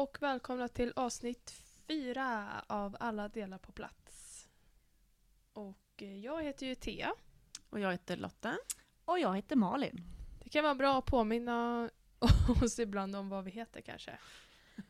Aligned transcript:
och 0.00 0.16
välkomna 0.20 0.68
till 0.68 0.92
avsnitt 0.96 1.54
fyra 1.88 2.64
av 2.66 2.96
Alla 3.00 3.28
delar 3.28 3.58
på 3.58 3.72
plats. 3.72 4.48
Och 5.52 5.78
eh, 5.96 6.18
jag 6.18 6.42
heter 6.42 6.66
ju 6.66 6.74
Thea. 6.74 7.12
Och 7.70 7.80
jag 7.80 7.92
heter 7.92 8.16
Lotta. 8.16 8.56
Och 9.04 9.18
jag 9.18 9.36
heter 9.36 9.56
Malin. 9.56 10.04
Det 10.44 10.50
kan 10.50 10.64
vara 10.64 10.74
bra 10.74 10.98
att 10.98 11.06
påminna 11.06 11.90
oss 12.62 12.78
ibland 12.78 13.16
om 13.16 13.28
vad 13.28 13.44
vi 13.44 13.50
heter 13.50 13.80
kanske. 13.80 14.18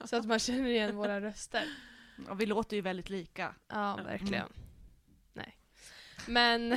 Så 0.05 0.17
att 0.17 0.25
man 0.27 0.39
känner 0.39 0.69
igen 0.69 0.97
våra 0.97 1.21
röster. 1.27 1.65
Och 2.29 2.41
vi 2.41 2.47
låter 2.47 2.77
ju 2.77 2.83
väldigt 2.83 3.11
lika. 3.11 3.55
Ja, 3.69 3.97
verkligen. 4.05 4.53
Nej. 5.33 5.57
Men 6.29 6.71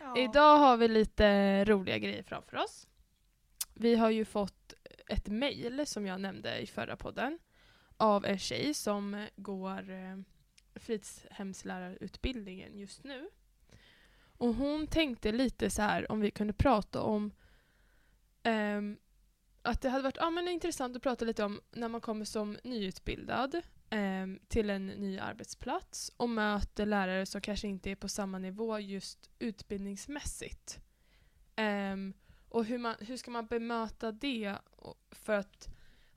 Ja. 0.00 0.18
idag 0.18 0.58
har 0.58 0.76
vi 0.76 0.88
lite 0.88 1.64
roliga 1.64 1.98
grejer 1.98 2.22
framför 2.22 2.56
oss. 2.56 2.86
Vi 3.74 3.96
har 3.96 4.10
ju 4.10 4.24
fått 4.24 4.59
ett 5.10 5.28
mejl 5.28 5.86
som 5.86 6.06
jag 6.06 6.20
nämnde 6.20 6.58
i 6.58 6.66
förra 6.66 6.96
podden 6.96 7.38
av 7.96 8.26
en 8.26 8.38
tjej 8.38 8.74
som 8.74 9.26
går 9.36 9.90
eh, 9.90 10.16
fritidshemslärarutbildningen 10.74 12.78
just 12.78 13.04
nu. 13.04 13.30
Och 14.40 14.54
hon 14.54 14.86
tänkte 14.86 15.32
lite 15.32 15.70
så 15.70 15.82
här 15.82 16.12
om 16.12 16.20
vi 16.20 16.30
kunde 16.30 16.52
prata 16.52 17.02
om 17.02 17.32
ehm, 18.42 18.98
att 19.62 19.80
det 19.80 19.88
hade 19.88 20.02
varit 20.02 20.18
ah, 20.18 20.30
men 20.30 20.48
intressant 20.48 20.96
att 20.96 21.02
prata 21.02 21.24
lite 21.24 21.44
om 21.44 21.60
när 21.70 21.88
man 21.88 22.00
kommer 22.00 22.24
som 22.24 22.58
nyutbildad 22.64 23.60
ehm, 23.90 24.38
till 24.48 24.70
en 24.70 24.86
ny 24.86 25.18
arbetsplats 25.18 26.12
och 26.16 26.28
möter 26.28 26.86
lärare 26.86 27.26
som 27.26 27.40
kanske 27.40 27.68
inte 27.68 27.90
är 27.90 27.96
på 27.96 28.08
samma 28.08 28.38
nivå 28.38 28.78
just 28.78 29.30
utbildningsmässigt. 29.38 30.80
Ehm, 31.56 32.14
och 32.50 32.64
hur, 32.64 32.78
man, 32.78 32.96
hur 33.00 33.16
ska 33.16 33.30
man 33.30 33.46
bemöta 33.46 34.12
det 34.12 34.56
för 35.10 35.32
att 35.32 35.68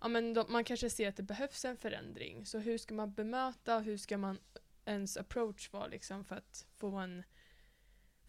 ja, 0.02 0.08
men 0.08 0.34
de, 0.34 0.46
man 0.52 0.64
kanske 0.64 0.90
ser 0.90 1.10
att 1.10 1.16
det 1.16 1.24
behövs 1.24 1.66
en 1.66 1.78
förändring. 1.78 2.46
Så 2.46 2.60
hur 2.60 2.78
ska 2.78 2.94
man 2.94 3.14
bemöta 3.14 3.76
och 3.78 3.84
hur 3.84 3.98
ska 3.98 4.18
man 4.18 4.40
ens 4.86 5.18
approach 5.18 5.72
vara 5.74 5.88
liksom 5.88 6.26
för 6.26 6.36
att 6.36 6.66
få 6.78 6.96
en 6.96 7.24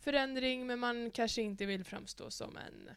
förändring 0.01 0.67
men 0.67 0.79
man 0.79 1.11
kanske 1.11 1.43
inte 1.43 1.67
vill 1.67 1.85
framstå 1.85 2.31
som 2.31 2.57
en 2.57 2.91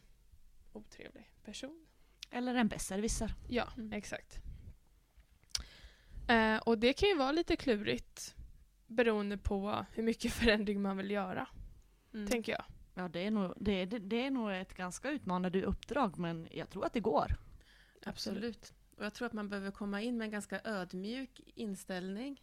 otrevlig 0.72 1.30
person. 1.44 1.86
Eller 2.30 2.54
en 2.54 2.68
besserwisser. 2.68 3.34
Ja, 3.48 3.68
Mm. 3.76 3.92
exakt. 3.92 4.38
Eh, 6.28 6.56
och 6.56 6.78
det 6.78 6.92
kan 6.92 7.08
ju 7.08 7.14
vara 7.16 7.32
lite 7.32 7.56
klurigt 7.56 8.34
beroende 8.86 9.38
på 9.38 9.86
hur 9.92 10.02
mycket 10.02 10.32
förändring 10.40 10.82
man 10.82 10.96
vill 10.96 11.10
göra, 11.10 11.48
Mm. 12.14 12.26
tänker 12.28 12.52
jag. 12.52 12.64
Ja, 12.98 13.08
det 13.08 13.26
är, 13.26 13.30
nog, 13.30 13.54
det, 13.56 13.72
är, 13.72 13.86
det 13.86 14.26
är 14.26 14.30
nog 14.30 14.52
ett 14.52 14.74
ganska 14.74 15.10
utmanande 15.10 15.62
uppdrag, 15.62 16.18
men 16.18 16.48
jag 16.50 16.70
tror 16.70 16.86
att 16.86 16.92
det 16.92 17.00
går. 17.00 17.36
Absolut. 18.04 18.72
Och 18.96 19.04
jag 19.04 19.14
tror 19.14 19.26
att 19.26 19.32
man 19.32 19.48
behöver 19.48 19.70
komma 19.70 20.02
in 20.02 20.18
med 20.18 20.24
en 20.24 20.30
ganska 20.30 20.60
ödmjuk 20.64 21.40
inställning 21.54 22.42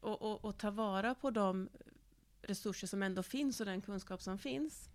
och, 0.00 0.22
och, 0.22 0.44
och 0.44 0.58
ta 0.58 0.70
vara 0.70 1.14
på 1.14 1.30
de 1.30 1.68
resurser 2.42 2.86
som 2.86 3.02
ändå 3.02 3.22
finns 3.22 3.60
och 3.60 3.66
den 3.66 3.82
kunskap 3.82 4.22
som 4.22 4.38
finns. 4.38 4.88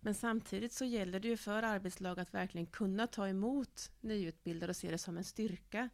Men 0.00 0.14
samtidigt 0.14 0.72
så 0.72 0.84
gäller 0.84 1.20
det 1.20 1.28
ju 1.28 1.36
för 1.36 1.62
arbetslag 1.62 2.20
att 2.20 2.34
verkligen 2.34 2.66
kunna 2.66 3.06
ta 3.06 3.28
emot 3.28 3.90
nyutbildade 4.00 4.70
och 4.70 4.76
se 4.76 4.90
det 4.90 4.98
som 4.98 5.16
en 5.16 5.24
styrka. 5.24 5.88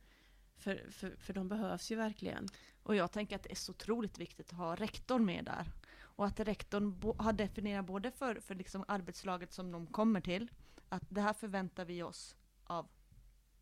För, 0.57 0.87
för, 0.91 1.17
för 1.19 1.33
de 1.33 1.49
behövs 1.49 1.93
ju 1.93 1.97
verkligen. 1.97 2.49
Och 2.83 2.97
jag 2.97 3.13
tänker 3.13 3.37
att 3.37 3.43
det 3.43 3.51
är 3.51 3.57
så 3.57 3.73
otroligt 3.73 4.19
viktigt 4.19 4.53
att 4.53 4.59
ha 4.59 4.75
rektorn 4.75 5.25
med 5.25 5.45
där. 5.45 5.67
Och 6.17 6.27
att 6.27 6.41
rektorn 6.41 6.99
bo, 7.01 7.15
har 7.19 7.33
definierat 7.33 7.87
både 7.87 8.11
för, 8.11 8.41
för 8.41 8.55
liksom 8.55 8.85
arbetslaget 8.89 9.53
som 9.53 9.73
de 9.73 9.87
kommer 9.87 10.21
till, 10.21 10.51
att 10.89 11.03
det 11.09 11.21
här 11.21 11.33
förväntar 11.33 11.85
vi 11.85 12.03
oss 12.03 12.37
av 12.65 12.89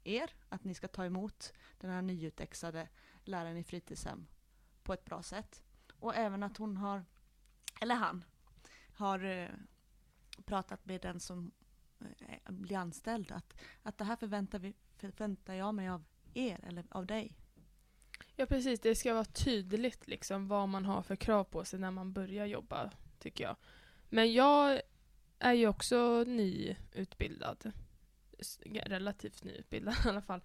er, 0.04 0.30
att 0.48 0.64
ni 0.64 0.74
ska 0.74 0.88
ta 0.88 1.04
emot 1.04 1.52
den 1.78 1.90
här 1.90 2.02
nyutexade 2.02 2.88
läraren 3.24 3.56
i 3.56 3.64
fritidshem 3.64 4.26
på 4.82 4.92
ett 4.92 5.04
bra 5.04 5.22
sätt. 5.22 5.62
Och 5.92 6.14
även 6.14 6.42
att 6.42 6.56
hon 6.56 6.76
har, 6.76 7.04
eller 7.80 7.94
han, 7.94 8.24
har 8.94 9.24
eh, 9.24 9.48
pratat 10.44 10.86
med 10.86 11.00
den 11.00 11.20
som 11.20 11.50
eh, 12.00 12.52
blir 12.52 12.76
anställd, 12.76 13.32
att, 13.32 13.54
att 13.82 13.98
det 13.98 14.04
här 14.04 14.16
förväntar, 14.16 14.58
vi, 14.58 14.74
förväntar 14.96 15.54
jag 15.54 15.74
mig 15.74 15.88
av 15.88 16.04
er, 16.34 16.64
eller 16.64 16.86
av 16.90 17.06
dig. 17.06 17.39
Ja 18.40 18.46
precis, 18.46 18.80
det 18.80 18.94
ska 18.94 19.14
vara 19.14 19.24
tydligt 19.24 20.08
liksom 20.08 20.48
vad 20.48 20.68
man 20.68 20.84
har 20.84 21.02
för 21.02 21.16
krav 21.16 21.44
på 21.44 21.64
sig 21.64 21.78
när 21.78 21.90
man 21.90 22.12
börjar 22.12 22.46
jobba, 22.46 22.90
tycker 23.18 23.44
jag. 23.44 23.56
Men 24.08 24.32
jag 24.32 24.80
är 25.38 25.52
ju 25.52 25.68
också 25.68 26.24
nyutbildad. 26.26 27.72
Relativt 28.64 29.44
nyutbildad 29.44 29.94
i 30.04 30.08
alla 30.08 30.22
fall. 30.22 30.40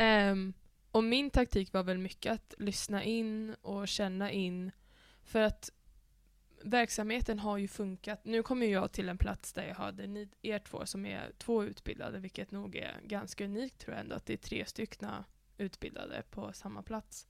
Um, 0.00 0.52
och 0.90 1.04
min 1.04 1.30
taktik 1.30 1.72
var 1.72 1.82
väl 1.82 1.98
mycket 1.98 2.32
att 2.32 2.54
lyssna 2.58 3.04
in 3.04 3.54
och 3.62 3.88
känna 3.88 4.30
in. 4.30 4.70
För 5.22 5.40
att 5.40 5.70
verksamheten 6.62 7.38
har 7.38 7.58
ju 7.58 7.68
funkat. 7.68 8.24
Nu 8.24 8.42
kommer 8.42 8.66
jag 8.66 8.92
till 8.92 9.08
en 9.08 9.18
plats 9.18 9.52
där 9.52 9.66
jag 9.66 9.74
hade 9.74 10.06
ni, 10.06 10.28
er 10.42 10.58
två 10.58 10.86
som 10.86 11.06
är 11.06 11.32
två 11.38 11.64
utbildade, 11.64 12.18
vilket 12.18 12.50
nog 12.50 12.76
är 12.76 13.00
ganska 13.02 13.44
unikt 13.44 13.78
tror 13.78 13.94
jag 13.94 14.00
ändå, 14.00 14.16
att 14.16 14.26
det 14.26 14.32
är 14.32 14.36
tre 14.36 14.64
styckna 14.66 15.24
utbildade 15.60 16.22
på 16.30 16.52
samma 16.52 16.82
plats. 16.82 17.26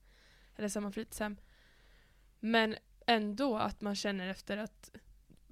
Eller 0.55 0.69
samma 0.69 0.91
fritidshem. 0.91 1.37
Men 2.39 2.75
ändå 3.05 3.57
att 3.57 3.81
man 3.81 3.95
känner 3.95 4.27
efter 4.27 4.57
att 4.57 4.91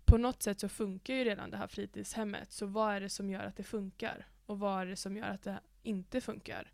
på 0.05 0.17
något 0.17 0.43
sätt 0.43 0.59
så 0.59 0.69
funkar 0.69 1.13
ju 1.13 1.23
redan 1.23 1.51
det 1.51 1.57
här 1.57 1.67
fritidshemmet. 1.67 2.51
Så 2.51 2.65
vad 2.65 2.95
är 2.95 3.01
det 3.01 3.09
som 3.09 3.29
gör 3.29 3.43
att 3.43 3.55
det 3.55 3.63
funkar? 3.63 4.27
Och 4.45 4.59
vad 4.59 4.81
är 4.81 4.85
det 4.85 4.95
som 4.95 5.17
gör 5.17 5.29
att 5.29 5.43
det 5.43 5.59
inte 5.83 6.21
funkar? 6.21 6.71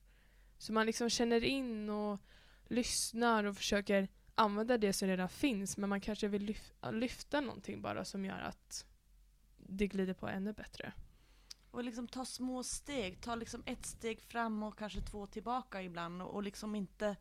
Så 0.58 0.74
man 0.74 0.86
liksom 0.86 1.10
känner 1.10 1.44
in 1.44 1.90
och 1.90 2.20
lyssnar 2.68 3.44
och 3.44 3.58
försöker 3.58 4.08
använda 4.36 4.78
det 4.78 4.94
som 4.94 5.08
redan 5.08 5.30
finns. 5.30 5.78
Men 5.78 5.90
man 5.90 6.02
kanske 6.02 6.28
vill 6.28 6.50
lyf- 6.50 6.92
lyfta 6.92 7.42
någonting 7.42 7.82
bara 7.82 8.06
som 8.06 8.26
gör 8.26 8.40
att 8.40 8.86
det 9.58 9.88
glider 9.88 10.14
på 10.14 10.28
ännu 10.28 10.54
bättre. 10.54 10.94
Och 11.72 11.84
liksom 11.84 12.08
ta 12.08 12.26
små 12.26 12.64
steg, 12.64 13.22
ta 13.22 13.36
liksom 13.36 13.64
ett 13.66 13.86
steg 13.86 14.22
fram 14.22 14.64
och 14.64 14.78
kanske 14.78 15.02
två 15.02 15.28
tillbaka 15.28 15.82
ibland 15.82 16.22
och, 16.22 16.34
och 16.34 16.44
liksom 16.44 16.76
inte, 16.76 17.16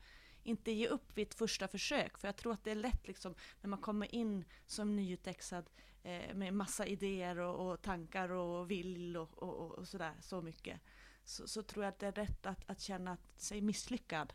inte 0.44 0.72
ge 0.72 0.88
upp 0.88 1.18
vid 1.18 1.26
ett 1.28 1.34
första 1.34 1.68
försök. 1.68 2.18
För 2.18 2.28
jag 2.28 2.36
tror 2.36 2.52
att 2.52 2.64
det 2.64 2.70
är 2.70 2.74
lätt 2.74 3.06
liksom 3.08 3.34
när 3.60 3.68
man 3.70 3.78
kommer 3.78 4.14
in 4.14 4.44
som 4.66 4.96
nyutexad 4.96 5.70
eh, 6.02 6.34
med 6.34 6.54
massa 6.54 6.86
idéer 6.86 7.38
och, 7.38 7.72
och 7.72 7.82
tankar 7.82 8.28
och 8.28 8.70
vill 8.70 9.16
och, 9.16 9.42
och, 9.42 9.72
och, 9.72 9.88
sådär, 9.88 10.14
så 10.20 10.42
mycket. 10.42 10.80
Så, 11.24 11.48
så 11.48 11.62
tror 11.62 11.84
jag 11.84 11.92
att 11.92 11.98
det 11.98 12.06
är 12.06 12.12
rätt 12.12 12.46
att, 12.46 12.70
att 12.70 12.80
känna 12.80 13.16
sig 13.36 13.60
misslyckad 13.60 14.32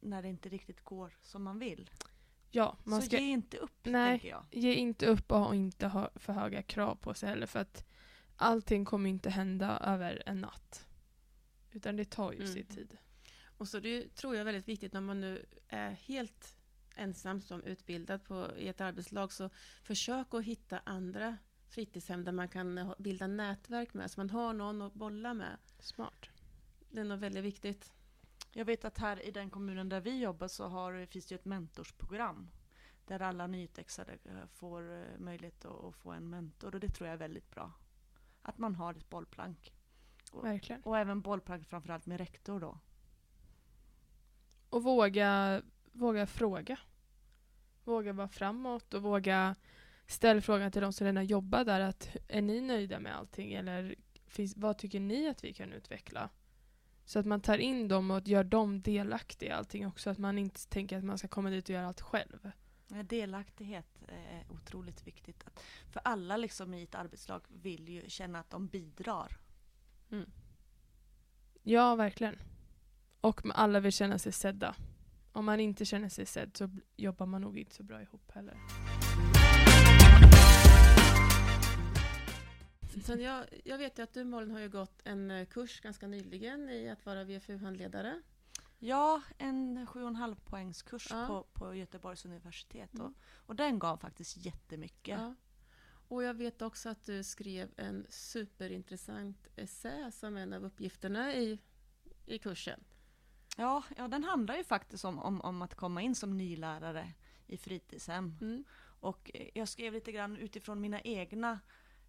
när 0.00 0.22
det 0.22 0.28
inte 0.28 0.48
riktigt 0.48 0.84
går 0.84 1.18
som 1.22 1.42
man 1.42 1.58
vill. 1.58 1.90
Ja, 2.50 2.76
man 2.84 3.00
så 3.00 3.06
ska 3.06 3.18
ge 3.18 3.26
inte 3.26 3.56
upp, 3.56 3.78
Nej. 3.82 4.10
tänker 4.10 4.28
jag. 4.28 4.44
ge 4.50 4.74
inte 4.74 5.06
upp 5.06 5.32
och 5.32 5.38
ha 5.38 5.54
inte 5.54 5.86
ha 5.86 6.10
för 6.14 6.32
höga 6.32 6.62
krav 6.62 6.94
på 6.94 7.14
sig 7.14 7.28
heller 7.28 7.46
för 7.46 7.58
att 7.60 7.84
allting 8.36 8.84
kommer 8.84 9.10
inte 9.10 9.30
hända 9.30 9.78
över 9.78 10.22
en 10.26 10.40
natt. 10.40 10.86
Utan 11.72 11.96
det 11.96 12.04
tar 12.04 12.32
ju 12.32 12.38
Mm. 12.38 12.52
sin 12.52 12.66
tid. 12.66 12.96
Och 13.60 13.68
så 13.68 13.80
det 13.80 14.14
tror 14.14 14.34
jag 14.34 14.40
är 14.40 14.44
väldigt 14.44 14.68
viktigt 14.68 14.92
när 14.92 15.00
man 15.00 15.20
nu 15.20 15.46
är 15.68 15.90
helt 15.90 16.56
ensam 16.96 17.40
som 17.40 17.62
utbildad 17.62 18.24
på, 18.24 18.50
i 18.56 18.68
ett 18.68 18.80
arbetslag. 18.80 19.32
Så 19.32 19.50
försök 19.82 20.34
att 20.34 20.44
hitta 20.44 20.80
andra 20.84 21.36
fritidshem 21.68 22.24
där 22.24 22.32
man 22.32 22.48
kan 22.48 22.94
bilda 22.98 23.26
nätverk 23.26 23.94
med. 23.94 24.10
Så 24.10 24.20
man 24.20 24.30
har 24.30 24.52
någon 24.52 24.82
att 24.82 24.94
bolla 24.94 25.34
med. 25.34 25.56
Smart. 25.78 26.26
Det 26.90 27.00
är 27.00 27.04
nog 27.04 27.18
väldigt 27.18 27.44
viktigt. 27.44 27.92
Jag 28.52 28.64
vet 28.64 28.84
att 28.84 28.98
här 28.98 29.26
i 29.26 29.30
den 29.30 29.50
kommunen 29.50 29.88
där 29.88 30.00
vi 30.00 30.18
jobbar 30.18 30.48
så 30.48 30.66
har, 30.66 31.06
finns 31.06 31.26
det 31.26 31.34
ju 31.34 31.38
ett 31.38 31.44
mentorsprogram. 31.44 32.50
Där 33.06 33.22
alla 33.22 33.46
nyutexade 33.46 34.12
eh, 34.24 34.46
får 34.46 34.92
eh, 34.92 35.18
möjlighet 35.18 35.64
att, 35.64 35.96
få 35.96 36.12
en 36.12 36.30
mentor 36.30 36.74
och 36.74 36.80
det 36.80 36.88
tror 36.88 37.06
jag 37.06 37.14
är 37.14 37.18
väldigt 37.18 37.50
bra. 37.50 37.72
Att 38.42 38.58
man 38.58 38.74
har 38.74 38.94
ett 38.94 39.10
bollplank. 39.10 39.72
Verkligen. 40.42 40.82
Och 40.82 40.98
även 40.98 41.20
bollplank 41.20 41.66
framförallt 41.66 42.06
med 42.06 42.18
rektor 42.18 42.60
då. 42.60 42.78
Och 44.70 44.82
våga, 44.82 45.62
våga 45.92 46.26
fråga. 46.26 46.78
Våga 47.84 48.12
vara 48.12 48.28
framåt 48.28 48.94
och 48.94 49.02
våga 49.02 49.56
ställa 50.06 50.40
frågan 50.40 50.72
till 50.72 50.82
de 50.82 50.92
som 50.92 51.06
redan 51.06 51.26
jobbar 51.26 51.64
där. 51.64 51.80
Att, 51.80 52.16
är 52.28 52.42
ni 52.42 52.60
nöjda 52.60 53.00
med 53.00 53.16
allting? 53.16 53.52
Eller 53.52 53.94
finns, 54.26 54.56
vad 54.56 54.78
tycker 54.78 55.00
ni 55.00 55.28
att 55.28 55.44
vi 55.44 55.52
kan 55.52 55.72
utveckla? 55.72 56.30
Så 57.04 57.18
att 57.18 57.26
man 57.26 57.40
tar 57.40 57.58
in 57.58 57.88
dem 57.88 58.10
och 58.10 58.28
gör 58.28 58.44
dem 58.44 58.82
delaktiga 58.82 59.48
i 59.48 59.52
allting 59.52 59.86
också. 59.86 60.10
Att 60.10 60.18
man 60.18 60.38
inte 60.38 60.68
tänker 60.68 60.98
att 60.98 61.04
man 61.04 61.18
ska 61.18 61.28
komma 61.28 61.50
dit 61.50 61.64
och 61.64 61.74
göra 61.74 61.86
allt 61.86 62.00
själv. 62.00 62.50
Delaktighet 63.04 64.02
är 64.08 64.44
otroligt 64.52 65.06
viktigt. 65.06 65.44
För 65.90 66.00
alla 66.04 66.36
liksom 66.36 66.74
i 66.74 66.82
ett 66.82 66.94
arbetslag 66.94 67.42
vill 67.48 67.88
ju 67.88 68.04
känna 68.08 68.40
att 68.40 68.50
de 68.50 68.66
bidrar. 68.66 69.38
Ja, 71.62 71.94
verkligen. 71.94 72.38
Och 73.20 73.40
alla 73.54 73.80
vill 73.80 73.92
känna 73.92 74.18
sig 74.18 74.32
sedda. 74.32 74.74
Om 75.32 75.44
man 75.44 75.60
inte 75.60 75.84
känner 75.84 76.08
sig 76.08 76.26
sedd 76.26 76.56
så 76.56 76.70
jobbar 76.96 77.26
man 77.26 77.40
nog 77.40 77.58
inte 77.58 77.74
så 77.74 77.82
bra 77.82 78.02
ihop 78.02 78.30
heller. 78.30 78.56
Sen 83.04 83.20
jag, 83.20 83.44
jag 83.64 83.78
vet 83.78 83.98
ju 83.98 84.02
att 84.02 84.12
du 84.12 84.24
Malin 84.24 84.50
har 84.50 84.60
ju 84.60 84.68
gått 84.68 85.00
en 85.04 85.30
eh, 85.30 85.46
kurs 85.46 85.80
ganska 85.80 86.06
nyligen 86.06 86.68
i 86.70 86.88
att 86.88 87.06
vara 87.06 87.24
VFU-handledare. 87.24 88.22
Ja, 88.78 89.22
en 89.38 89.86
sju 89.86 90.02
och 90.02 90.08
en 90.08 90.16
halv 90.16 90.34
poängs 90.34 90.82
kurs 90.82 91.06
Ja. 91.10 91.26
på, 91.26 91.46
på 91.52 91.74
Göteborgs 91.74 92.24
universitet. 92.24 92.94
Mm. 92.94 93.06
Och, 93.06 93.12
och 93.46 93.56
den 93.56 93.78
gav 93.78 93.96
faktiskt 93.96 94.36
jättemycket. 94.36 95.18
Ja. 95.20 95.34
Och 96.08 96.22
jag 96.22 96.34
vet 96.34 96.62
också 96.62 96.88
att 96.88 97.04
du 97.04 97.22
skrev 97.24 97.70
en 97.76 98.06
superintressant 98.08 99.48
essä 99.56 100.10
som 100.12 100.36
en 100.36 100.52
av 100.52 100.64
uppgifterna 100.64 101.34
i, 101.34 101.58
i 102.26 102.38
kursen. 102.38 102.80
Ja, 103.60 103.82
ja, 103.96 104.08
den 104.08 104.24
handlar 104.24 104.56
ju 104.56 104.64
faktiskt 104.64 105.04
om, 105.04 105.18
om, 105.18 105.40
om 105.40 105.62
att 105.62 105.74
komma 105.74 106.02
in 106.02 106.14
som 106.14 106.36
nylärare 106.36 107.12
i 107.46 107.56
fritidshem. 107.56 108.38
Mm. 108.40 108.64
Och 109.00 109.30
eh, 109.34 109.48
jag 109.54 109.68
skrev 109.68 109.92
lite 109.92 110.12
grann 110.12 110.36
utifrån 110.36 110.80
mina 110.80 111.00
egna 111.00 111.60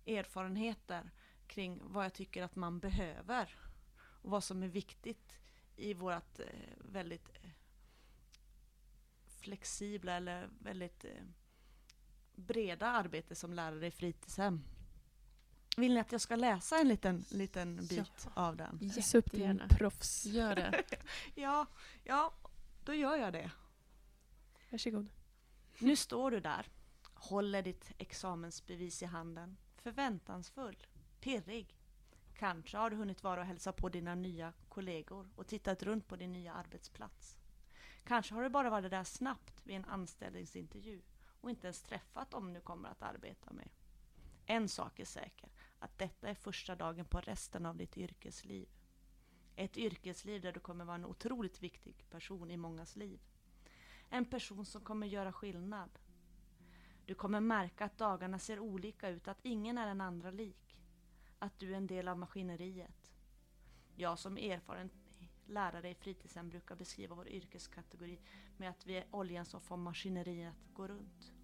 erfarenheter 0.06 1.12
kring 1.48 1.80
vad 1.84 2.06
jag 2.06 2.14
tycker 2.14 2.44
att 2.44 2.56
man 2.56 2.80
behöver. 2.80 3.56
Och 4.22 4.32
vad 4.32 4.44
som 4.44 4.64
är 4.64 4.68
viktigt 4.68 5.34
i 5.76 5.94
vårt 5.94 6.40
eh, 6.40 6.46
väldigt 6.78 7.30
eh, 7.30 7.50
flexibla 9.40 10.14
eller 10.14 10.50
väldigt 10.60 11.06
breda 12.36 12.88
arbete 12.88 13.36
som 13.36 13.54
lärare 13.54 13.88
i 13.88 13.92
fritidshem. 13.92 14.64
Vill 15.78 15.94
ni 15.94 16.00
att 16.00 16.12
jag 16.12 16.22
ska 16.22 16.36
läsa 16.36 16.78
en 16.80 16.88
liten, 16.88 17.26
liten 17.30 17.76
bit 17.76 18.28
av 18.34 18.56
den? 18.56 18.80
Jättegärna. 18.82 19.68
Proffs. 19.68 20.26
Gör 20.26 20.56
det. 20.56 20.84
Ja, 21.36 21.66
ja, 22.04 22.34
då 22.84 22.94
gör 22.94 23.16
jag 23.16 23.34
det. 23.34 23.52
Varsågod. 24.70 25.10
Nu 25.80 25.96
står 25.96 26.32
du 26.32 26.40
där, 26.40 26.68
håller 27.14 27.62
ditt 27.62 27.92
examensbevis 27.98 29.02
i 29.02 29.06
handen, 29.06 29.58
förväntansfull, 29.78 30.78
pirrig. 31.20 31.78
Kanske 32.38 32.78
har 32.78 32.90
du 32.90 32.96
hunnit 32.96 33.24
vara 33.24 33.42
och 33.42 33.48
hälsa 33.48 33.72
på 33.72 33.90
dina 33.90 34.16
nya 34.16 34.54
kollegor 34.70 35.30
och 35.36 35.48
tittat 35.48 35.84
runt 35.84 36.08
på 36.08 36.16
din 36.16 36.34
nya 36.34 36.54
arbetsplats. 36.54 37.38
Kanske 38.04 38.34
har 38.34 38.44
du 38.44 38.50
bara 38.50 38.70
varit 38.70 38.92
där 38.92 39.04
snabbt 39.04 39.62
vid 39.64 39.76
en 39.76 39.86
anställningsintervju 39.86 41.02
och 41.42 41.50
inte 41.50 41.68
ens 41.68 41.82
träffat 41.82 42.32
dem 42.32 42.54
du 42.54 42.62
kommer 42.62 42.90
att 42.90 43.02
arbeta 43.02 43.54
med. 43.54 43.70
En 44.52 44.68
sak 44.68 45.00
är 45.00 45.06
säker, 45.06 45.50
att 45.80 45.98
detta 45.98 46.30
är 46.30 46.36
första 46.36 46.76
dagen 46.76 47.06
på 47.06 47.22
resten 47.22 47.66
av 47.66 47.78
ditt 47.78 47.98
yrkesliv. 47.98 48.70
Ett 49.56 49.78
yrkesliv 49.78 50.42
där 50.42 50.52
du 50.52 50.60
kommer 50.60 50.86
vara 50.86 50.96
en 50.96 51.06
otroligt 51.06 51.64
viktig 51.64 52.10
person 52.10 52.52
i 52.52 52.58
mångas 52.58 52.96
liv. 52.96 53.20
En 54.10 54.26
person 54.26 54.66
som 54.66 54.82
kommer 54.82 55.08
göra 55.08 55.34
skillnad. 55.34 55.90
Du 57.06 57.16
kommer 57.16 57.40
märka 57.40 57.86
att 57.86 57.98
dagarna 57.98 58.40
ser 58.40 58.60
olika 58.60 59.10
ut, 59.10 59.28
att 59.28 59.40
ingen 59.42 59.78
är 59.78 59.88
den 59.88 60.02
andra 60.02 60.32
lik. 60.32 60.78
Att 61.40 61.60
du 61.60 61.74
är 61.74 61.78
en 61.78 61.88
del 61.88 62.08
av 62.08 62.18
maskineriet. 62.18 63.14
Jag 63.96 64.20
som 64.20 64.38
erfaren 64.38 64.90
lärare 65.46 65.90
i 65.90 65.96
fritidshem 65.96 66.50
brukar 66.50 66.76
beskriva 66.76 67.16
vår 67.16 67.28
yrkeskategori 67.28 68.20
med 68.58 68.70
att 68.70 68.86
vi 68.86 68.96
är 68.98 69.06
oljan 69.12 69.46
som 69.46 69.62
får 69.62 69.78
maskineriet 69.78 70.54
att 70.54 70.74
gå 70.74 70.88
runt. 70.88 71.41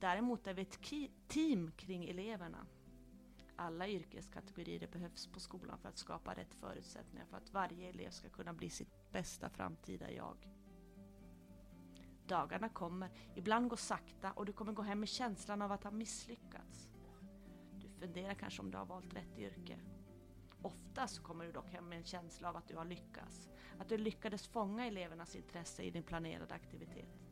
Däremot 0.00 0.46
är 0.46 0.54
vi 0.54 0.62
ett 0.62 0.80
team 1.28 1.70
kring 1.76 2.04
eleverna. 2.04 2.66
Alla 3.56 3.88
yrkeskategorier 3.88 4.88
behövs 4.92 5.26
på 5.26 5.40
skolan 5.40 5.78
för 5.78 5.88
att 5.88 5.98
skapa 5.98 6.34
rätt 6.34 6.54
förutsättningar 6.54 7.26
för 7.26 7.36
att 7.36 7.52
varje 7.52 7.88
elev 7.88 8.10
ska 8.10 8.28
kunna 8.28 8.52
bli 8.52 8.70
sitt 8.70 9.12
bästa 9.12 9.50
framtida 9.50 10.10
jag. 10.10 10.48
Dagarna 12.26 12.68
kommer, 12.68 13.10
ibland 13.34 13.68
går 13.68 13.76
sakta 13.76 14.32
och 14.32 14.46
du 14.46 14.52
kommer 14.52 14.72
gå 14.72 14.82
hem 14.82 15.00
med 15.00 15.08
känslan 15.08 15.62
av 15.62 15.72
att 15.72 15.84
ha 15.84 15.90
misslyckats. 15.90 16.88
Du 17.80 17.88
funderar 17.88 18.34
kanske 18.34 18.62
om 18.62 18.70
du 18.70 18.78
har 18.78 18.86
valt 18.86 19.14
rätt 19.14 19.38
yrke. 19.38 19.78
Ofta 20.62 21.08
så 21.08 21.22
kommer 21.22 21.44
du 21.44 21.52
dock 21.52 21.68
hem 21.68 21.88
med 21.88 21.98
en 21.98 22.04
känsla 22.04 22.48
av 22.48 22.56
att 22.56 22.68
du 22.68 22.76
har 22.76 22.84
lyckats. 22.84 23.48
Att 23.78 23.88
du 23.88 23.98
lyckades 23.98 24.48
fånga 24.48 24.86
elevernas 24.86 25.36
intresse 25.36 25.82
i 25.82 25.90
din 25.90 26.02
planerade 26.02 26.54
aktivitet. 26.54 27.29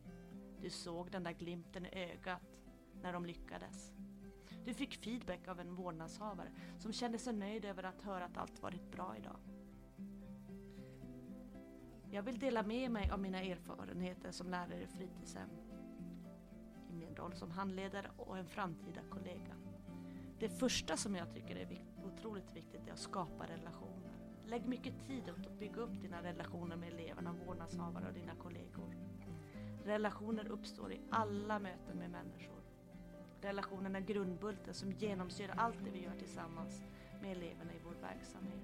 Du 0.61 0.71
såg 0.71 1.11
den 1.11 1.25
där 1.25 1.33
glimten 1.33 1.87
i 1.87 1.89
ögat 1.93 2.43
när 3.03 3.13
de 3.13 3.27
lyckades. 3.27 3.93
Du 4.65 4.75
fick 4.75 4.95
feedback 4.95 5.49
av 5.49 5.61
en 5.61 5.75
vårdnadshavare 5.75 6.51
som 6.79 6.93
kände 6.93 7.19
sig 7.19 7.33
nöjd 7.33 7.65
över 7.65 7.83
att 7.83 8.03
höra 8.03 8.25
att 8.25 8.37
allt 8.37 8.63
varit 8.63 8.93
bra 8.93 9.15
idag. 9.19 9.37
Jag 12.11 12.23
vill 12.23 12.39
dela 12.39 12.63
med 12.63 12.91
mig 12.91 13.11
av 13.11 13.21
mina 13.21 13.43
erfarenheter 13.43 14.31
som 14.31 14.51
lärare 14.51 14.83
i 14.83 14.87
fritidshem. 14.87 15.51
I 16.91 16.93
min 16.93 17.17
roll 17.17 17.35
som 17.35 17.51
handledare 17.51 18.11
och 18.17 18.39
en 18.39 18.47
framtida 18.47 19.01
kollega. 19.11 19.55
Det 20.39 20.49
första 20.49 20.97
som 20.97 21.15
jag 21.17 21.35
tycker 21.35 21.57
är 21.57 21.85
otroligt 22.05 22.57
viktigt 22.57 22.89
är 22.89 22.93
att 22.93 22.99
skapa 22.99 23.47
relationer. 23.47 24.13
Lägg 24.47 24.67
mycket 24.67 25.07
tid 25.07 25.31
åt 25.31 25.47
att 25.47 25.59
bygga 25.59 25.81
upp 25.81 26.01
dina 26.01 26.23
relationer 26.23 26.77
med 26.77 26.93
eleverna, 26.93 27.37
vårdnadshavare 27.47 28.09
och 28.09 28.15
dina 28.15 28.35
kollegor. 28.35 29.08
Relationer 29.89 30.49
uppstår 30.49 30.93
i 30.93 31.01
alla 31.11 31.59
möten 31.59 31.99
med 31.99 32.11
människor. 32.11 32.61
Relationen 33.41 33.97
är 33.97 34.01
grundbulten 34.01 34.75
som 34.75 34.93
genomsyrar 34.93 35.55
allt 35.57 35.85
det 35.85 35.91
vi 35.91 36.03
gör 36.05 36.15
tillsammans 36.19 36.83
med 37.23 37.33
eleverna 37.33 37.73
i 37.73 37.81
vår 37.85 37.95
verksamhet. 38.03 38.61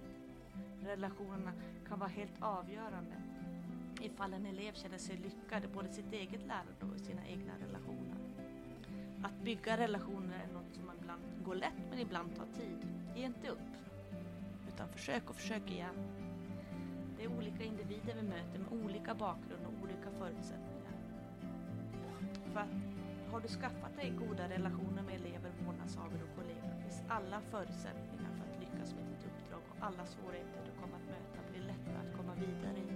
Relationerna 0.83 1.53
kan 1.89 1.99
vara 1.99 2.09
helt 2.09 2.43
avgörande 2.43 3.23
ifall 4.01 4.35
en 4.35 4.47
elev 4.47 4.73
känner 4.73 4.99
sig 4.99 5.17
lyckad 5.17 5.65
i 5.65 5.69
både 5.69 5.89
sitt 5.89 6.13
eget 6.13 6.47
lärande 6.47 6.95
och 6.95 7.01
sina 7.01 7.27
egna 7.27 7.53
relationer. 7.67 8.19
Att 9.23 9.45
bygga 9.45 9.77
relationer 9.77 10.45
är 10.49 10.53
något 10.53 10.75
som 10.75 10.91
ibland 11.01 11.23
går 11.45 11.55
lätt 11.55 11.91
men 11.91 11.99
ibland 11.99 12.37
tar 12.37 12.47
tid. 12.47 12.89
Ge 13.17 13.25
inte 13.25 13.49
upp. 13.49 13.73
Utan 14.69 14.89
försök 14.89 15.31
och 15.31 15.37
försök 15.37 15.71
igen. 15.71 15.95
Det 17.17 17.25
är 17.25 17.39
olika 17.39 17.65
individer 17.65 18.15
vi 18.15 18.23
möter 18.23 18.59
med 18.59 18.85
olika 18.85 19.15
bakgrund 19.15 19.67
och 19.67 19.85
olika 19.85 20.11
förutsättningar. 20.19 20.74
För 22.55 22.61
att 22.61 22.77
har 23.33 23.41
du 23.41 23.49
skaffat 23.49 23.97
dig 23.97 24.11
goda 24.25 24.45
relationer 24.49 25.03
med 25.03 25.15
elever, 25.21 25.51
vårdnadshavare 25.67 26.23
och 26.27 26.35
kollegor 26.39 26.75
finns 26.83 27.03
alla 27.09 27.41
förutsättningar 27.41 28.31
för 28.37 28.45
att 28.49 28.61
lyckas 28.63 28.95
med 28.97 29.05
ditt 29.11 29.25
uppdrag 29.31 29.63
och 29.71 29.77
alla 29.87 30.05
svårigheter 30.15 30.61
du 30.69 30.73
kommer 30.81 30.97
att 31.01 31.09
möta 31.15 31.39
blir 31.51 31.65
lättare 31.73 31.99
att 32.05 32.17
komma 32.19 32.35
vidare 32.47 32.79
i. 32.79 32.91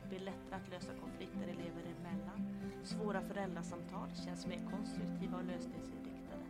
Det 0.00 0.08
blir 0.08 0.24
lättare 0.30 0.56
att 0.60 0.68
lösa 0.74 0.92
konflikter 1.04 1.46
elever 1.54 1.84
emellan. 1.94 2.40
Svåra 2.82 3.20
föräldrasamtal 3.30 4.08
känns 4.24 4.46
mer 4.46 4.62
konstruktiva 4.74 5.36
och 5.40 5.48
lösningsinriktade. 5.52 6.44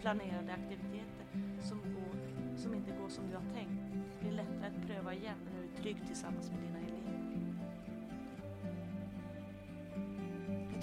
Planerade 0.00 0.52
aktiviteter 0.60 1.26
som, 1.68 1.78
går, 1.96 2.14
som 2.62 2.74
inte 2.74 2.92
går 3.00 3.08
som 3.08 3.24
du 3.30 3.34
har 3.40 3.48
tänkt 3.58 3.82
blir 4.20 4.32
lättare 4.42 4.70
att 4.72 4.86
pröva 4.86 5.14
igen 5.14 5.38
när 5.44 5.52
du 5.58 5.64
är 5.68 5.74
trygg 5.82 5.98
tillsammans 6.06 6.50
med 6.50 6.60
dina 6.66 6.78
elever. 6.78 6.97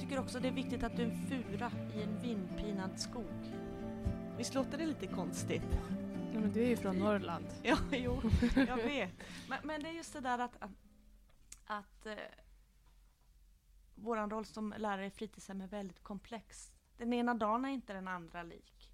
Tycker 0.06 0.20
också 0.20 0.40
det 0.40 0.48
är 0.48 0.52
viktigt 0.52 0.84
att 0.84 0.96
du 0.96 1.02
är 1.04 1.06
en 1.06 1.28
fura 1.28 1.72
i 1.96 2.02
en 2.02 2.22
vindpinad 2.22 3.00
skog. 3.00 3.54
Visst 4.38 4.54
låter 4.54 4.78
det 4.78 4.86
lite 4.86 5.08
konstigt? 5.08 5.64
Ja, 6.34 6.40
men 6.40 6.52
du 6.52 6.64
är 6.64 6.68
ju 6.68 6.78
från 6.78 7.00
Norrland. 7.00 7.46
Ja, 7.64 7.78
jo, 7.92 8.22
jag 8.56 8.78
vet. 8.78 9.14
Men, 9.50 9.60
men 9.64 9.84
det 9.84 9.90
är 9.90 9.94
just 9.94 10.14
det 10.14 10.20
där 10.20 10.40
att, 10.40 10.56
att, 10.60 10.72
att 11.66 12.06
eh, 12.06 12.16
vår 13.96 14.30
roll 14.30 14.46
som 14.46 14.74
lärare 14.78 15.06
i 15.06 15.12
fritidshem 15.12 15.62
är 15.62 15.68
väldigt 15.68 16.04
komplex. 16.04 16.72
Den 16.98 17.14
ena 17.14 17.34
dagen 17.34 17.66
är 17.66 17.70
inte 17.70 17.94
den 17.94 18.08
andra 18.08 18.44
lik. 18.44 18.92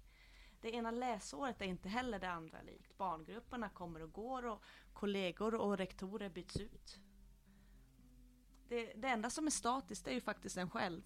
Det 0.60 0.74
ena 0.74 0.90
läsåret 0.90 1.60
är 1.60 1.66
inte 1.66 1.88
heller 1.88 2.18
det 2.18 2.30
andra 2.30 2.62
likt. 2.62 2.98
Barngrupperna 2.98 3.68
kommer 3.68 4.02
och 4.02 4.12
går 4.12 4.46
och 4.46 4.64
kollegor 4.92 5.54
och 5.54 5.78
rektorer 5.78 6.28
byts 6.28 6.56
ut. 6.56 7.00
Det, 8.72 8.92
det 8.96 9.08
enda 9.08 9.30
som 9.30 9.46
är 9.46 9.50
statiskt 9.50 10.08
är 10.08 10.12
ju 10.12 10.20
faktiskt 10.20 10.56
en 10.56 10.70
själv. 10.70 11.02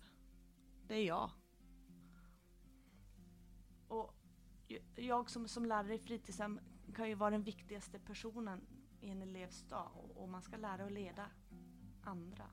Det 0.86 0.94
är 0.94 1.04
jag. 1.04 1.30
Och 3.88 4.14
jag 4.96 5.30
som, 5.30 5.48
som 5.48 5.66
lärare 5.66 5.94
i 5.94 5.98
fritidshem 5.98 6.60
kan 6.94 7.08
ju 7.08 7.14
vara 7.14 7.30
den 7.30 7.42
viktigaste 7.42 7.98
personen 7.98 8.60
i 9.00 9.10
en 9.10 9.22
elevs 9.22 9.62
dag 9.68 9.90
och, 9.94 10.22
och 10.22 10.28
man 10.28 10.42
ska 10.42 10.56
lära 10.56 10.84
och 10.84 10.90
leda 10.90 11.30
andra. 12.02 12.44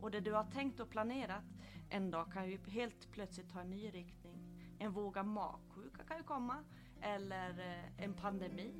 Och 0.00 0.10
det 0.10 0.20
du 0.20 0.32
har 0.32 0.44
tänkt 0.44 0.80
och 0.80 0.90
planerat 0.90 1.44
en 1.90 2.10
dag 2.10 2.32
kan 2.32 2.50
ju 2.50 2.58
helt 2.66 3.12
plötsligt 3.12 3.50
ta 3.50 3.60
en 3.60 3.70
ny 3.70 3.90
riktning. 3.90 4.38
En 4.78 4.92
våg 4.92 5.18
av 5.18 5.26
magsjuka 5.26 6.04
kan 6.04 6.16
ju 6.16 6.22
komma 6.22 6.64
eller 7.00 7.58
eh, 7.58 8.04
en 8.04 8.14
pandemi 8.14 8.72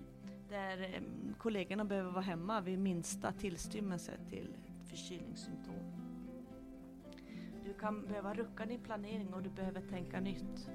där 0.49 1.03
kollegorna 1.39 1.85
behöver 1.85 2.11
vara 2.11 2.25
hemma 2.25 2.61
vid 2.61 2.79
minsta 2.79 3.33
tillstymmelse 3.33 4.13
till 4.31 4.57
förkylningssymptom. 4.93 5.75
Du 7.65 7.75
kan 7.75 8.07
behöva 8.07 8.35
rucka 8.35 8.67
din 8.67 8.81
planering 8.81 9.35
och 9.35 9.43
du 9.43 9.51
behöver 9.51 9.81
tänka 9.81 10.21
nytt. 10.21 10.69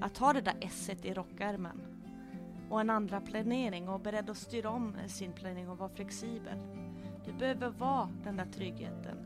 Att 0.00 0.18
ha 0.18 0.32
det 0.32 0.40
där 0.40 0.56
esset 0.60 1.04
i 1.04 1.14
rockärmen 1.14 1.80
och 2.70 2.80
en 2.80 2.90
andra 2.90 3.20
planering 3.20 3.88
och 3.88 4.00
beredd 4.00 4.30
att 4.30 4.36
styra 4.36 4.70
om 4.70 4.94
sin 5.08 5.32
planering 5.32 5.68
och 5.68 5.78
vara 5.78 5.88
flexibel. 5.88 6.58
Du 7.24 7.32
behöver 7.32 7.68
vara 7.68 8.08
den 8.24 8.36
där 8.36 8.46
tryggheten 8.46 9.18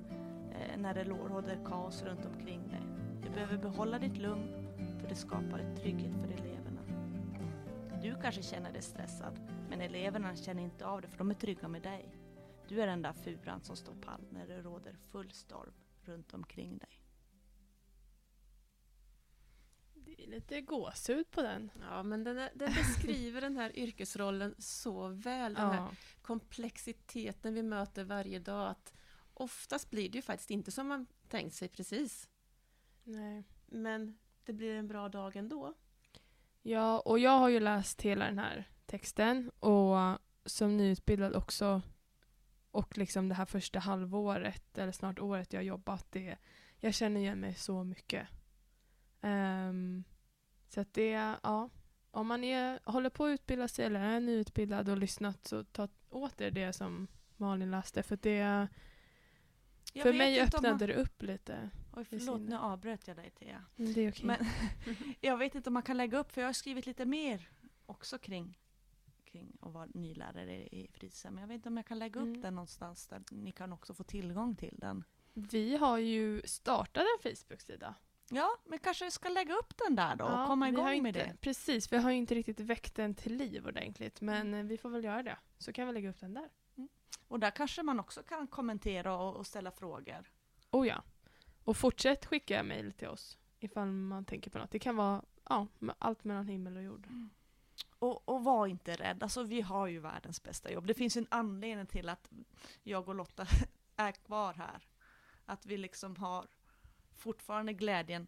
eh, 0.51 0.81
när 0.81 0.95
det 0.95 1.05
råder 1.05 1.59
kaos 1.65 2.03
runt 2.03 2.27
omkring 2.27 2.69
dig. 2.69 2.83
Du 3.23 3.31
behöver 3.31 3.59
behålla 3.59 3.99
ditt 3.99 4.17
lugn 4.17 4.49
för 5.01 5.09
det 5.09 5.15
skapar 5.15 5.59
ett 5.59 5.83
trygghet 5.83 6.13
för 6.21 6.29
eleverna. 6.29 6.81
Du 8.03 8.15
kanske 8.23 8.43
känner 8.43 8.73
dig 8.73 8.83
stressad, 8.83 9.41
men 9.69 9.81
eleverna 9.81 10.37
känner 10.37 10.63
inte 10.63 10.87
av 10.87 11.01
det 11.01 11.09
för 11.09 11.19
de 11.19 11.31
är 11.31 11.35
trygga 11.35 11.69
med 11.69 11.83
dig. 11.83 12.22
Du 12.73 12.83
är 12.83 12.87
den 12.87 13.03
där 13.03 13.13
furan 13.13 13.61
som 13.63 13.77
står 13.77 13.95
pall 13.95 14.25
när 14.31 14.47
det 14.47 14.63
råder 14.63 14.93
full 15.11 15.31
storm 15.31 15.73
runt 16.05 16.35
omkring 16.35 16.79
dig. 16.79 17.03
Det 19.95 20.23
är 20.23 20.27
lite 20.27 20.61
gåshud 20.61 21.31
på 21.31 21.43
den. 21.43 21.71
Ja, 21.81 22.03
men 22.03 22.25
den, 22.25 22.39
är- 22.39 22.51
den 22.55 22.73
beskriver 22.73 23.41
den 23.41 23.57
här 23.57 23.79
yrkesrollen 23.79 24.55
så 24.59 25.09
väl. 25.09 25.55
Den 25.55 25.67
här 25.71 25.77
Ja. 25.77 25.91
komplexiteten 26.23 27.55
vi 27.55 27.63
möter 27.63 28.05
varje 28.05 28.39
dag. 28.39 28.71
Att 28.71 28.95
oftast 29.35 29.91
blir 29.91 30.09
det 30.11 30.19
ju 30.19 30.23
faktiskt 30.23 30.51
inte 30.51 30.71
som 30.71 30.89
man 30.89 31.07
tänkt 31.29 31.55
sig 31.55 31.69
precis. 31.69 32.29
Nej. 33.05 33.45
Men 33.67 34.19
det 34.45 34.53
blir 34.53 34.75
en 34.75 34.89
bra 34.89 35.09
dag 35.09 35.37
ändå. 35.37 35.75
Ja, 36.63 37.01
och 37.01 37.19
jag 37.19 37.39
har 37.39 37.49
ju 37.49 37.61
läst 37.61 38.03
hela 38.03 38.25
den 38.25 38.39
här 38.39 38.69
texten 38.87 39.51
och 39.51 40.19
som 40.45 40.77
nyutbildad 40.77 41.35
också 41.37 41.83
och 42.73 42.99
liksom 42.99 43.29
det 43.29 43.35
här 43.35 43.45
första 43.45 43.79
halvåret 43.79 44.79
eller 44.79 44.93
snart 44.93 45.19
året 45.19 45.53
jag 45.53 45.61
har 45.61 45.65
jobbat, 45.65 46.07
det, 46.11 46.37
jag 46.81 46.95
känner 46.95 47.21
igen 47.21 47.41
mig 47.41 47.55
så 47.55 47.85
mycket. 47.85 48.29
Ehm, 49.21 50.05
så 50.69 50.81
att 50.81 50.95
det, 50.95 51.11
ja, 51.43 51.71
om 52.11 52.27
man 52.27 52.45
är, 52.45 52.81
håller 52.85 53.11
på 53.11 53.25
att 53.25 53.31
utbilda 53.35 53.69
sig 53.69 53.85
eller 53.85 54.01
är 54.01 54.21
nyutbildad 54.21 54.89
och 54.89 54.99
lyssnat 54.99 55.47
så 55.47 55.65
ta 55.65 55.89
åt 56.11 56.41
er 56.41 56.51
det 56.51 56.73
som 56.73 57.09
Malin 57.37 57.71
läste 57.71 58.03
för 58.03 58.17
det, 58.23 58.69
Jag 59.93 60.03
för 60.03 60.13
mig 60.13 60.41
om 60.41 60.49
man- 60.53 60.65
öppnade 60.65 60.87
det 60.87 60.95
upp 60.95 61.23
lite. 61.23 61.71
Oj, 61.97 62.05
förlåt, 62.05 62.41
nu 62.41 62.57
avbröt 62.57 63.09
jag 63.09 63.17
dig 63.17 63.31
Thea. 63.31 63.65
Men 63.77 63.93
det 63.93 64.01
är 64.01 64.11
okej. 64.11 64.27
Men 64.27 64.47
jag 65.21 65.37
vet 65.37 65.55
inte 65.55 65.71
om 65.71 65.75
man 65.75 65.83
kan 65.83 65.97
lägga 65.97 66.19
upp, 66.19 66.33
för 66.33 66.41
jag 66.41 66.49
har 66.49 66.53
skrivit 66.53 66.87
lite 66.87 67.05
mer 67.05 67.49
också 67.87 68.19
kring, 68.19 68.59
kring 69.33 69.57
att 69.61 69.73
vara 69.73 69.87
nylärare 69.95 70.55
i 70.67 70.91
fritidshem. 70.93 71.39
Jag 71.39 71.47
vet 71.47 71.55
inte 71.55 71.69
om 71.69 71.77
jag 71.77 71.87
kan 71.87 71.99
lägga 71.99 72.21
upp 72.21 72.27
Mm. 72.27 72.41
den 72.41 72.55
någonstans 72.55 73.07
där 73.07 73.23
ni 73.31 73.53
kan 73.53 73.73
också 73.73 73.95
få 73.95 74.05
tillgång 74.05 74.57
till 74.57 74.77
den. 74.79 75.05
Vi 75.33 75.77
har 75.77 75.99
ju 75.99 76.43
startat 76.45 77.03
en 77.03 77.23
Facebook-sida. 77.37 77.95
Ja, 78.31 78.51
men 78.65 78.79
kanske 78.79 79.11
ska 79.11 79.29
lägga 79.29 79.55
upp 79.55 79.77
den 79.87 79.97
där 79.97 80.17
då 80.17 80.25
och 80.25 80.31
Ja, 80.31 80.47
komma 80.47 80.69
igång 80.69 80.85
med 80.85 80.97
inte, 80.97 81.11
det. 81.27 81.37
Precis, 81.41 81.93
vi 81.93 81.97
har 81.97 82.11
ju 82.11 82.17
inte 82.17 82.35
riktigt 82.35 82.61
väckt 82.61 82.95
den 82.95 83.15
till 83.15 83.37
liv 83.37 83.67
ordentligt. 83.67 84.21
Men 84.21 84.55
eh, 84.55 84.65
vi 84.65 84.79
får 84.79 84.89
väl 84.91 85.05
göra 85.05 85.23
det. 85.23 85.39
Så 85.59 85.73
kan 85.73 85.87
vi 85.87 85.93
lägga 85.93 86.11
upp 86.11 86.21
den 86.21 86.35
där. 86.35 86.49
Och 87.29 87.41
där 87.41 87.51
kanske 87.51 87.83
man 87.83 88.01
också 88.01 88.23
kan 88.23 88.47
kommentera 88.47 89.17
och, 89.17 89.37
och 89.37 89.47
ställa 89.47 89.71
frågor. 89.71 90.31
Oh 90.71 90.87
ja. 90.89 91.03
Och 91.65 91.77
fortsätt 91.77 92.27
skicka 92.27 92.63
mejl 92.63 92.93
till 92.93 93.09
oss 93.09 93.39
ifall 93.61 93.87
man 93.89 94.25
tänker 94.25 94.51
på 94.51 94.59
något. 94.59 94.71
Det 94.71 94.79
kan 94.79 94.97
vara 94.97 95.23
ja, 95.49 95.67
med 95.79 95.95
allt 95.99 96.25
mellan 96.25 96.49
himmel 96.49 96.77
och 96.77 96.83
jord. 96.83 97.07
Och, 98.03 98.29
och 98.29 98.45
var 98.45 98.67
inte 98.67 98.95
rädd, 98.97 99.23
alltså 99.23 99.43
vi 99.43 99.61
har 99.61 99.87
ju 99.87 99.99
världens 99.99 100.43
bästa 100.43 100.71
jobb. 100.73 100.87
Det 100.87 100.95
finns 100.95 101.17
en 101.17 101.27
anledning 101.31 101.87
till 101.87 102.09
att 102.09 102.29
jag 102.83 103.09
och 103.09 103.15
Lotta 103.15 103.47
är 103.97 104.13
kvar 104.13 104.55
här. 104.55 104.87
Att 105.47 105.67
vi 105.67 105.77
liksom 105.77 106.17
har 106.17 106.47
fortfarande 107.15 107.73
glädjen 107.73 108.27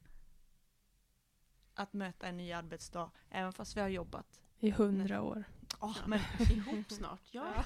att 1.74 1.92
möta 1.92 2.26
en 2.26 2.36
ny 2.36 2.52
arbetsdag, 2.52 3.10
även 3.30 3.52
fast 3.52 3.76
vi 3.76 3.80
har 3.80 3.88
jobbat. 3.88 4.40
I 4.60 4.70
hundra 4.70 5.22
år. 5.22 5.44
Åh, 5.80 5.96
Ja. 6.00 6.06
men, 6.06 6.20
Ihop 6.50 6.90
snart, 6.92 7.22
ja. 7.30 7.64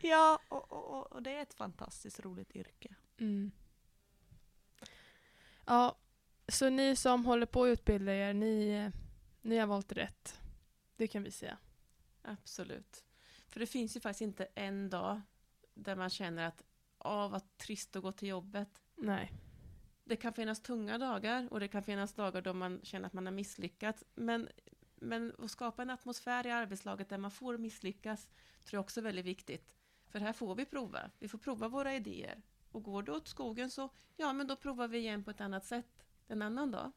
ja, 0.00 0.38
och, 0.48 0.72
och, 0.72 1.12
och- 1.12 1.22
det 1.22 1.30
är 1.36 1.42
ett 1.42 1.54
fantastiskt 1.54 2.20
roligt 2.20 2.56
yrke. 2.56 2.94
Mm. 3.18 3.50
Ja, 5.66 5.96
så 6.48 6.70
ni 6.70 6.96
som 6.96 7.24
håller 7.24 7.46
på 7.46 7.64
att 7.64 7.68
utbilda 7.68 8.14
er, 8.14 8.34
ni, 8.34 8.90
ni 9.42 9.58
har 9.58 9.66
valt 9.66 9.92
rätt. 9.92 10.40
Det 10.96 11.06
kan 11.06 11.22
vi 11.22 11.30
säga. 11.30 11.58
Absolut. 12.22 13.04
För 13.48 13.60
det 13.60 13.66
finns 13.66 13.96
ju 13.96 14.00
faktiskt 14.00 14.20
inte 14.20 14.44
en 14.54 14.90
dag 14.90 15.20
där 15.74 15.96
man 15.96 16.10
känner 16.10 16.46
att 16.46 16.62
Åh, 17.04 17.28
vad 17.28 17.56
trist 17.56 17.96
att 17.96 18.02
gå 18.02 18.12
till 18.12 18.28
jobbet. 18.28 18.82
Nej. 18.96 19.32
Det 20.04 20.16
kan 20.16 20.32
finnas 20.32 20.62
tunga 20.62 20.98
dagar 20.98 21.48
och 21.50 21.60
det 21.60 21.68
kan 21.68 21.82
finnas 21.82 22.14
dagar 22.14 22.42
då 22.42 22.52
man 22.52 22.80
känner 22.82 23.06
att 23.06 23.12
man 23.12 23.26
har 23.26 23.32
misslyckats. 23.32 24.04
Men, 24.14 24.48
men 24.94 25.34
att 25.38 25.50
skapa 25.50 25.82
en 25.82 25.90
atmosfär 25.90 26.46
i 26.46 26.50
arbetslaget 26.50 27.08
där 27.08 27.18
man 27.18 27.30
får 27.30 27.58
misslyckas 27.58 28.28
tror 28.64 28.78
jag 28.78 28.80
också 28.80 29.00
är 29.00 29.04
väldigt 29.04 29.26
viktigt. 29.26 29.74
För 30.06 30.20
här 30.20 30.32
får 30.32 30.54
vi 30.54 30.64
prova. 30.64 31.10
Vi 31.18 31.28
får 31.28 31.38
prova 31.38 31.68
våra 31.68 31.94
idéer. 31.94 32.42
Och 32.72 32.82
går 32.82 33.02
det 33.02 33.12
åt 33.12 33.28
skogen 33.28 33.70
så, 33.70 33.88
ja 34.16 34.32
men 34.32 34.46
då 34.46 34.56
provar 34.56 34.88
vi 34.88 34.98
igen 34.98 35.24
på 35.24 35.30
ett 35.30 35.40
annat 35.40 35.64
sätt 35.64 36.04
en 36.26 36.42
annan 36.42 36.70
dag. 36.70 36.92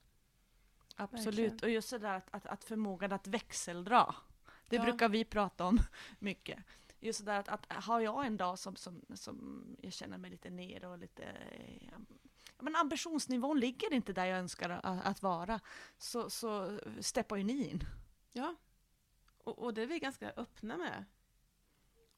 Absolut, 0.96 1.40
Verkligen. 1.40 1.60
och 1.64 1.70
just 1.70 1.90
det 1.90 1.98
där 1.98 2.14
att, 2.14 2.28
att, 2.32 2.46
att 2.46 2.64
förmågan 2.64 3.12
att 3.12 3.28
växeldra. 3.28 4.16
Det 4.68 4.76
Ja. 4.76 4.84
brukar 4.84 5.10
vi 5.10 5.26
prata 5.26 5.66
om 5.66 5.80
mycket. 6.20 6.60
Just 7.00 7.26
det 7.26 7.32
där 7.32 7.40
att, 7.40 7.50
att 7.50 7.84
har 7.84 8.00
jag 8.00 8.26
en 8.26 8.38
dag 8.38 8.60
som, 8.60 8.76
som, 8.76 9.02
som 9.14 9.66
jag 9.82 9.94
känner 9.94 10.18
mig 10.18 10.32
lite 10.32 10.50
nere 10.50 10.88
och 10.88 10.98
lite... 10.98 11.24
Ja, 12.58 12.64
men 12.64 12.76
ambitionsnivån 12.76 13.60
ligger 13.60 13.94
inte 13.94 14.14
där 14.14 14.26
jag 14.26 14.40
önskar 14.40 14.70
att, 14.70 15.06
att 15.06 15.22
vara. 15.22 15.60
Så, 15.98 16.30
så 16.30 16.80
steppar 17.00 17.36
ju 17.36 17.44
ni 17.44 17.70
in. 17.70 17.84
Ja. 18.32 18.56
Och, 19.44 19.60
och 19.60 19.74
det 19.74 19.82
är 19.82 19.88
vi 19.88 20.00
ganska 20.00 20.30
öppna 20.30 20.78
med. 20.78 21.06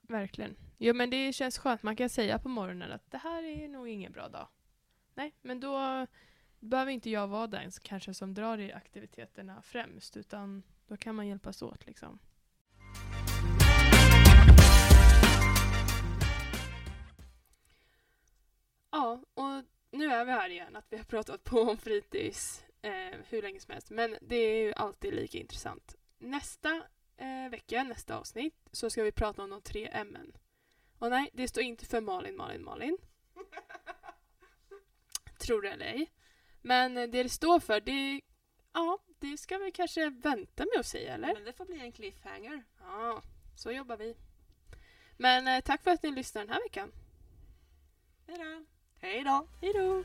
Verkligen. 0.01 0.55
Jo 0.77 0.93
men 0.93 1.09
det 1.09 1.33
känns 1.33 1.57
skönt. 1.57 1.83
Man 1.83 1.95
kan 1.95 2.09
säga 2.09 2.39
på 2.39 2.49
morgonen 2.49 2.91
att 2.91 3.11
det 3.11 3.17
här 3.17 3.43
är 3.43 3.67
nog 3.67 3.87
ingen 3.87 4.11
bra 4.11 4.29
dag. 4.29 4.47
Nej, 5.13 5.33
men 5.41 5.59
då 5.59 6.07
behöver 6.65 6.91
inte 6.91 7.09
jag 7.09 7.27
vara 7.27 7.47
den 7.47 7.71
kanske 7.81 8.13
som 8.13 8.33
drar 8.33 8.57
i 8.57 8.73
aktiviteterna 8.73 9.61
främst 9.61 10.17
utan 10.17 10.63
då 10.87 10.97
kan 10.97 11.15
man 11.15 11.27
hjälpas 11.27 11.61
åt 11.61 11.85
liksom. 11.85 12.19
Ja, 18.91 19.23
och 19.33 19.63
nu 19.91 20.05
är 20.05 20.25
vi 20.25 20.31
här 20.31 20.49
igen 20.49 20.75
att 20.75 20.85
vi 20.89 20.97
har 20.97 21.03
pratat 21.03 21.43
på 21.43 21.61
om 21.61 21.77
fritids 21.77 22.63
eh, 22.81 23.19
hur 23.29 23.41
länge 23.41 23.59
som 23.59 23.71
helst 23.71 23.89
men 23.89 24.17
det 24.21 24.35
är 24.35 24.63
ju 24.63 24.73
alltid 24.73 25.13
lika 25.13 25.37
intressant. 25.37 25.95
Nästa 26.17 26.83
eh, 27.17 27.49
vecka, 27.51 27.83
nästa 27.83 28.17
avsnitt, 28.17 28.69
så 28.71 28.89
ska 28.89 29.03
vi 29.03 29.11
prata 29.11 29.43
om 29.43 29.49
de 29.49 29.61
tre 29.61 29.87
ämnen. 29.87 30.37
Och 30.99 31.09
nej, 31.09 31.29
det 31.33 31.47
står 31.47 31.63
inte 31.63 31.85
för 31.85 32.01
Malin, 32.01 32.35
Malin, 32.35 32.63
Malin. 32.63 32.97
Tror 35.37 35.61
det 35.61 35.69
eller 35.69 35.85
ej. 35.85 36.11
Men 36.65 36.93
det 36.93 37.07
det 37.07 37.29
står 37.29 37.59
för, 37.59 37.81
det, 37.81 38.21
ja, 38.73 38.99
det 39.19 39.37
ska 39.37 39.57
vi 39.57 39.71
kanske 39.71 40.09
vänta 40.09 40.65
med 40.73 40.79
att 40.79 40.85
säga, 40.85 41.13
eller? 41.13 41.33
Men 41.33 41.43
det 41.43 41.53
får 41.53 41.65
bli 41.65 41.79
en 41.79 41.91
cliffhanger. 41.91 42.63
Ja, 42.79 43.21
så 43.55 43.71
jobbar 43.71 43.97
vi. 43.97 44.15
Men 45.17 45.47
eh, 45.47 45.61
tack 45.61 45.83
för 45.83 45.91
att 45.91 46.03
ni 46.03 46.11
lyssnade 46.11 46.45
den 46.47 46.53
här 46.53 46.63
veckan. 46.63 46.91
Hej 48.27 48.37
då! 48.37 48.65
Hej 48.99 49.23
då! 49.23 49.47
Hej 49.61 49.73
då! 49.73 50.03